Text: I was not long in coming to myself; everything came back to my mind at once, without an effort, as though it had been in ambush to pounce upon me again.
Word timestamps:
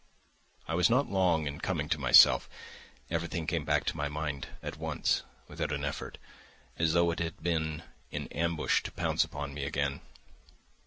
I 0.67 0.73
was 0.73 0.89
not 0.89 1.11
long 1.11 1.45
in 1.45 1.59
coming 1.59 1.87
to 1.89 1.99
myself; 1.99 2.49
everything 3.11 3.45
came 3.45 3.63
back 3.63 3.85
to 3.85 3.95
my 3.95 4.09
mind 4.09 4.47
at 4.63 4.77
once, 4.77 5.21
without 5.47 5.71
an 5.71 5.85
effort, 5.85 6.17
as 6.79 6.93
though 6.93 7.11
it 7.11 7.19
had 7.19 7.43
been 7.43 7.83
in 8.09 8.27
ambush 8.29 8.81
to 8.81 8.91
pounce 8.91 9.23
upon 9.23 9.53
me 9.53 9.63
again. 9.63 10.01